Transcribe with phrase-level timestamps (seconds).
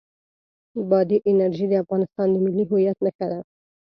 [0.89, 3.39] بادي انرژي د افغانستان د ملي هویت نښه ده.